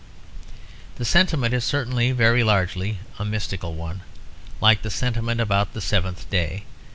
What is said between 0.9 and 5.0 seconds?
The sentiment is certainly very largely a mystical one, like the